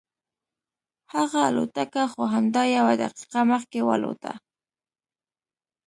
[1.13, 4.35] هغه الوتکه خو همدا یوه دقیقه مخکې والوتله.